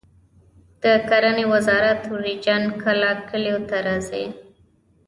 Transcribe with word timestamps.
د 0.83 0.85
کرنې 1.09 1.45
وزارت 1.53 1.99
مروجین 2.11 2.63
کله 2.83 3.09
کلیو 3.29 3.57
ته 3.69 3.77
راځي؟ 3.87 4.25